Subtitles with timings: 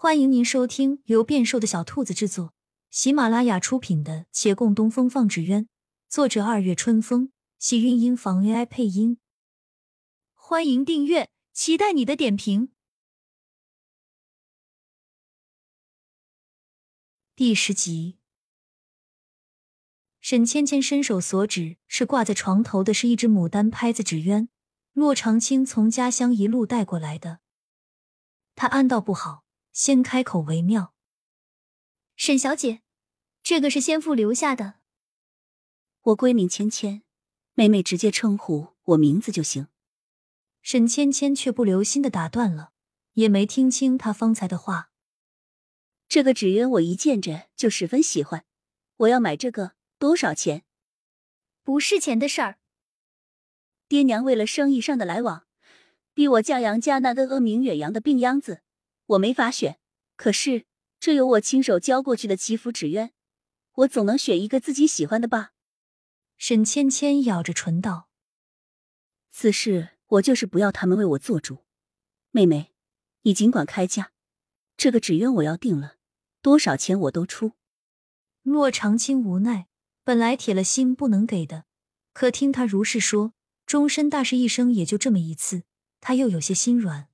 [0.00, 2.54] 欢迎您收听由变瘦的小兔子制作、
[2.88, 5.64] 喜马拉雅出品的《且共东风放纸鸢》，
[6.08, 9.18] 作者二月春风，喜韵音房 AI 配音。
[10.34, 12.70] 欢迎订阅，期待你的点评。
[17.34, 18.18] 第十集，
[20.20, 24.48] 沈芊芊伸手所指，是挂在床头的，是一只牡丹拍子纸鸢，
[24.92, 27.40] 骆长青从家乡一路带过来的。
[28.54, 29.47] 他暗道不好。
[29.78, 30.92] 先开口为妙，
[32.16, 32.82] 沈小姐，
[33.44, 34.80] 这个是先父留下的。
[36.00, 37.04] 我闺名芊芊，
[37.54, 39.68] 妹妹直接称呼我名字就行。
[40.62, 42.72] 沈芊芊却不留心的打断了，
[43.12, 44.90] 也没听清他方才的话。
[46.08, 48.44] 这个纸鸢我一见着就十分喜欢，
[48.96, 50.64] 我要买这个，多少钱？
[51.62, 52.58] 不是钱的事儿。
[53.86, 55.46] 爹娘为了生意上的来往，
[56.14, 58.62] 逼我嫁杨家那个恶名远扬的病秧子。
[59.08, 59.78] 我没法选，
[60.16, 60.66] 可是
[61.00, 63.12] 这有我亲手交过去的祈福纸鸢，
[63.72, 65.54] 我总能选一个自己喜欢的吧？
[66.36, 68.10] 沈芊芊咬着唇道
[69.32, 71.64] ：“此事我就是不要他们为我做主。
[72.32, 72.74] 妹妹，
[73.22, 74.12] 你尽管开价，
[74.76, 75.96] 这个纸鸢我要定了，
[76.42, 77.52] 多少钱我都出。”
[78.44, 79.68] 洛长青无奈，
[80.04, 81.64] 本来铁了心不能给的，
[82.12, 83.32] 可听他如是说，
[83.64, 85.62] 终身大事一生也就这么一次，
[85.98, 87.08] 他又有些心软。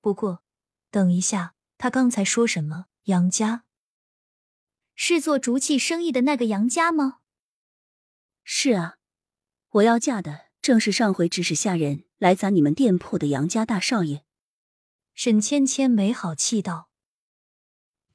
[0.00, 0.42] 不过。
[0.90, 2.86] 等一下，他刚才说什么？
[3.04, 3.64] 杨家
[4.94, 7.20] 是做竹器生意的那个杨家吗？
[8.44, 8.96] 是啊，
[9.70, 14.24] 我要嫁的正是上回指使下人来砸你们店铺的杨家大少爷。
[15.14, 16.90] 沈芊芊没好气道：“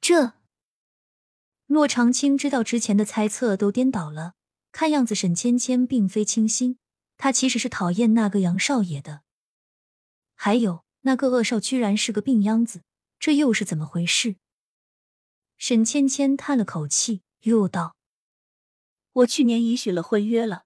[0.00, 0.34] 这……”
[1.66, 4.34] 骆长青知道之前的猜测都颠倒了，
[4.70, 6.78] 看样子沈芊芊并非清心，
[7.16, 9.22] 她其实是讨厌那个杨少爷的，
[10.34, 10.83] 还有。
[11.06, 12.82] 那个恶少居然是个病秧子，
[13.18, 14.36] 这又是怎么回事？
[15.58, 17.94] 沈芊芊叹了口气，又道
[19.12, 20.64] ：“我去年已许了婚约了，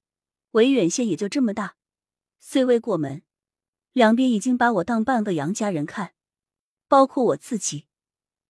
[0.53, 1.75] 维远县也就这么大，
[2.39, 3.25] 虽未过门，
[3.93, 6.15] 两边已经把我当半个杨家人看，
[6.87, 7.89] 包括我自己，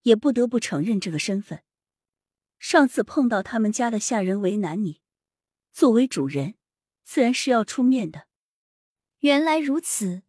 [0.02, 1.64] 也不得不承认这个身份。
[2.58, 5.00] 上次碰到他们家的下人为难你，
[5.72, 6.56] 作为主人，
[7.02, 8.26] 自然是要出面的。
[9.20, 10.24] 原来如此。”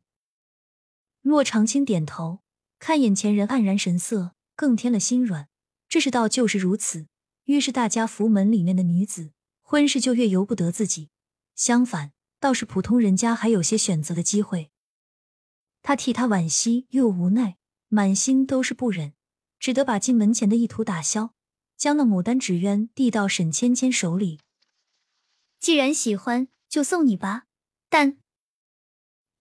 [1.22, 2.40] 骆长青点头，
[2.80, 5.50] 看眼前人黯然神色，更添了心软。
[5.88, 7.08] 这世道就是如此，
[7.46, 9.32] 越是大家福门里面的女子，
[9.62, 11.10] 婚事就越由不得自己。
[11.56, 14.72] 相反，倒是普通人家还有些选择的机会。
[15.82, 19.14] 他替他惋惜又无奈，满心都是不忍，
[19.60, 21.34] 只得把进门前的意图打消，
[21.76, 24.40] 将那牡丹纸鸢递到沈芊芊手里。
[25.60, 27.44] 既然喜欢，就送你吧，
[27.90, 28.18] 但。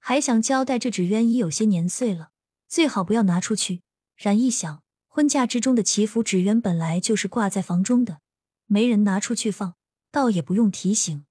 [0.09, 2.31] 还想交代，这纸鸢已有些年岁了，
[2.67, 3.83] 最好不要拿出去。
[4.17, 8.21] 然一想，婚嫁之中的祈福纸鸢本来就是挂在房中的，
[8.65, 9.75] 没人拿出去放，
[10.11, 11.27] 倒也不用提醒。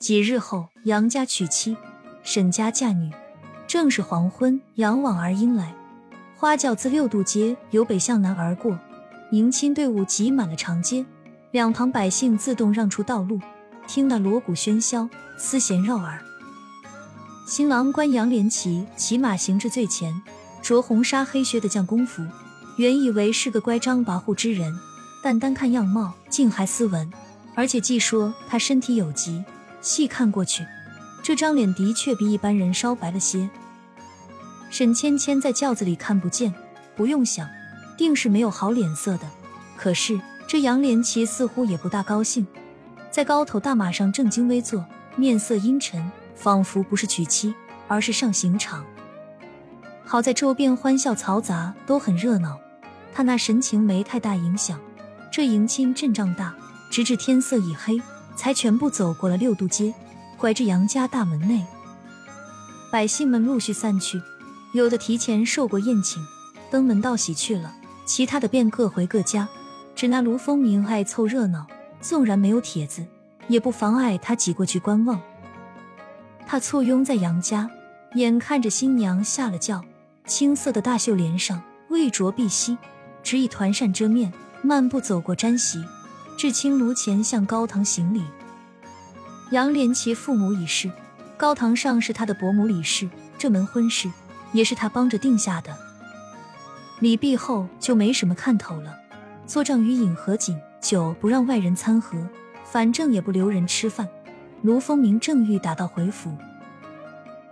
[0.00, 1.76] 几日后，杨家娶妻，
[2.22, 3.12] 沈家嫁女，
[3.66, 5.76] 正是黄昏，杨往而迎来，
[6.34, 8.80] 花轿自六渡街由北向南而过，
[9.32, 11.04] 迎亲队伍挤满了长街，
[11.50, 13.38] 两旁百姓自动让出道路。
[13.88, 16.22] 听那锣鼓喧嚣，丝弦绕耳。
[17.46, 20.22] 新郎官杨连奇骑马行至最前，
[20.60, 22.22] 着红纱黑靴的将功服，
[22.76, 24.78] 原以为是个乖张跋扈之人，
[25.22, 27.10] 但单看样貌，竟还斯文。
[27.54, 29.42] 而且既说他身体有疾，
[29.80, 30.66] 细看过去，
[31.22, 33.48] 这张脸的确比一般人稍白了些。
[34.68, 36.54] 沈芊芊在轿子里看不见，
[36.94, 37.48] 不用想，
[37.96, 39.22] 定是没有好脸色的。
[39.78, 42.46] 可是这杨连奇似乎也不大高兴。
[43.10, 44.84] 在高头大马上正襟危坐，
[45.16, 47.54] 面色阴沉，仿佛不是娶妻，
[47.86, 48.84] 而是上刑场。
[50.04, 52.58] 好在周边欢笑嘈杂，都很热闹，
[53.12, 54.78] 他那神情没太大影响。
[55.32, 56.54] 这迎亲阵仗大，
[56.90, 58.00] 直至天色已黑，
[58.36, 59.92] 才全部走过了六渡街，
[60.36, 61.64] 拐至杨家大门内。
[62.90, 64.20] 百姓们陆续散去，
[64.72, 66.24] 有的提前受过宴请，
[66.70, 67.70] 登门道喜去了；
[68.06, 69.48] 其他的便各回各家。
[69.94, 71.66] 只那卢风明爱凑热闹。
[72.00, 73.04] 纵然没有帖子，
[73.48, 75.20] 也不妨碍他挤过去观望。
[76.46, 77.70] 他簇拥在杨家，
[78.14, 79.84] 眼看着新娘下了轿，
[80.26, 82.78] 青色的大绣帘上未着碧玺，
[83.22, 85.84] 只以团扇遮面，漫步走过毡席，
[86.36, 88.24] 至青炉前向高堂行礼。
[89.50, 90.90] 杨连奇父母已逝，
[91.36, 94.10] 高堂上是他的伯母李氏，这门婚事
[94.52, 95.76] 也是他帮着定下的。
[97.00, 98.98] 礼毕后就没什么看头了，
[99.46, 100.56] 做账与饮合卺。
[100.80, 102.16] 酒不让外人参合，
[102.64, 104.08] 反正也不留人吃饭。
[104.62, 106.36] 卢风明正欲打道回府，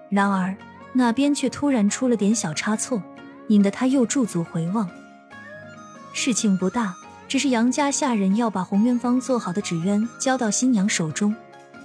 [0.08, 0.56] 然而
[0.92, 3.00] 那边却突然出了点小差错，
[3.48, 4.90] 引得他又驻足回望。
[6.12, 6.96] 事情不大，
[7.28, 11.32] 只是杨家下人要把洪渊方做好的纸鸢交到新娘手中，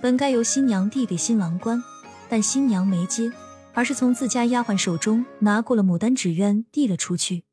[0.01, 1.83] 本该由新娘递给新郎官，
[2.27, 3.31] 但新娘没接，
[3.73, 7.43] 而是从自家丫鬟手中拿过了牡丹纸鸢递了出去。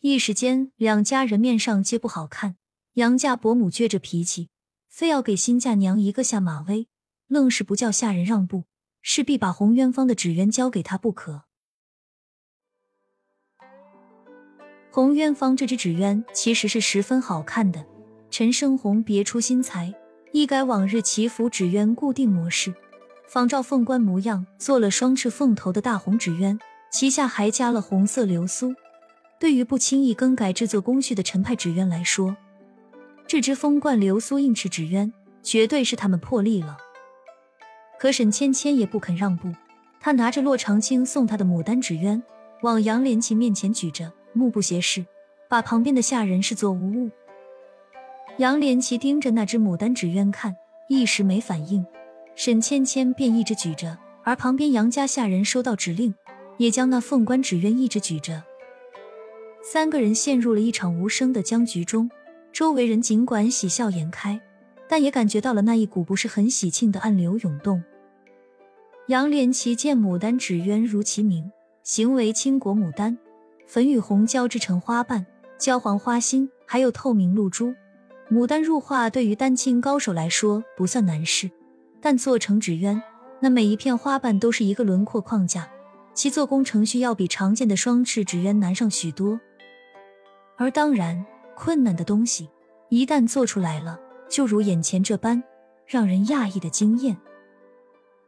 [0.00, 2.56] 一时间，两家人面上皆不好看。
[2.94, 4.50] 杨家伯母倔着脾气，
[4.86, 6.88] 非要给新嫁娘一个下马威，
[7.26, 8.64] 愣是不叫下人让步，
[9.00, 11.44] 势必把洪渊方的纸鸢交给他不可。
[14.90, 17.86] 洪渊方这只纸鸢其实是十分好看的，
[18.30, 19.94] 陈胜红别出心裁，
[20.32, 22.74] 一改往日祈福纸鸢固定模式，
[23.26, 26.60] 仿照凤冠模样做了双翅凤头的大红纸鸢，
[26.90, 28.74] 旗下还加了红色流苏。
[29.40, 32.36] 对于不轻易更改制作工序的陈派纸鸢来说，
[33.26, 36.76] 这只风冠流苏硬翅纸鸢绝对是他们破例了。
[37.98, 39.52] 可沈芊芊也不肯让步，
[40.00, 42.22] 她拿着洛长青送她的牡丹纸鸢，
[42.62, 44.12] 往杨莲琴面前举着。
[44.34, 45.04] 目不斜视，
[45.46, 47.10] 把旁边的下人视作无物。
[48.38, 50.56] 杨连奇盯着那只牡丹纸鸢看，
[50.88, 51.84] 一时没反应。
[52.34, 56.14] 沈芊芊便一直举着，而旁边杨家下人收到指令，
[56.56, 58.42] 也将那凤冠纸鸢一直举着。
[59.62, 62.10] 三个人陷入了一场无声的僵局中，
[62.52, 64.40] 周围人尽管喜笑颜开，
[64.88, 67.82] 但也感觉到了那一股不是很喜庆的暗流涌动。
[69.08, 71.50] 杨连奇见牡丹纸鸢如其名，
[71.82, 73.18] 形为倾国牡丹。
[73.66, 75.24] 粉与红交织成花瓣，
[75.58, 77.74] 焦黄花心，还有透明露珠。
[78.30, 81.50] 牡丹入画对于丹青高手来说不算难事，
[82.00, 83.02] 但做成纸鸢，
[83.40, 85.68] 那每一片花瓣都是一个轮廓框架，
[86.12, 89.40] 其做工程序要比常见的双翅纸鸢难上许多。
[90.58, 91.24] 而当然，
[91.64, 92.50] 困难的东西
[92.88, 93.96] 一旦做出来了，
[94.28, 95.40] 就如眼前这般，
[95.86, 97.16] 让人讶异的惊艳。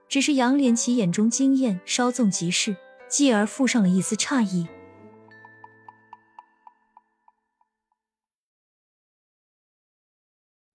[0.08, 2.76] 只是杨连奇眼中惊艳稍纵即逝，
[3.08, 4.68] 继而附上了一丝诧异。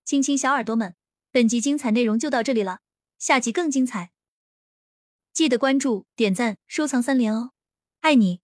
[0.04, 0.96] 亲亲小耳朵们，
[1.32, 2.80] 本集精彩内容就到这里了，
[3.18, 4.12] 下集更精彩，
[5.32, 7.52] 记得关注、点赞、收藏三连哦，
[8.02, 8.42] 爱你！